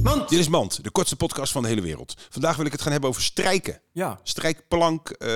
[0.00, 0.28] Mand.
[0.28, 2.14] Dit is Mand, de kortste podcast van de hele wereld.
[2.30, 3.80] Vandaag wil ik het gaan hebben over strijken.
[3.92, 4.20] Ja.
[4.22, 5.30] Strijkplank, eh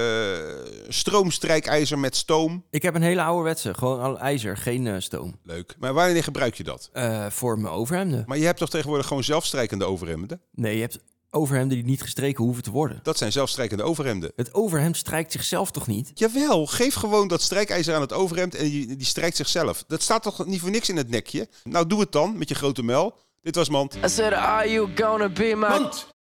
[0.88, 2.64] stroomstrijkijzer met stoom.
[2.70, 5.38] Ik heb een hele ouderwetse, gewoon al ijzer, geen eh, stoom.
[5.42, 5.76] Leuk.
[5.78, 6.90] Maar wanneer gebruik je dat?
[6.92, 8.24] Eh, voor mijn overhemden.
[8.26, 10.40] Maar je hebt toch tegenwoordig gewoon zelfstrijkende overhemden?
[10.52, 10.98] Nee, je hebt
[11.30, 13.00] overhemden die niet gestreken hoeven te worden.
[13.02, 14.32] Dat zijn zelfstrijkende overhemden.
[14.36, 16.10] Het overhemd strijkt zichzelf toch niet?
[16.14, 19.84] Jawel, geef gewoon dat strijkijzer aan het overhemd en die, die strijkt zichzelf.
[19.86, 21.48] Dat staat toch niet voor niks in het nekje?
[21.64, 23.18] Nou, doe het dan met je grote mel.
[23.46, 23.96] Dit was Mand.
[24.02, 25.88] I said, Are you gonna be my